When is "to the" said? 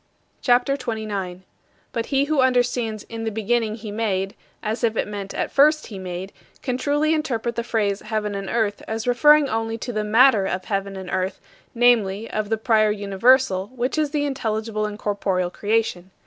9.77-10.03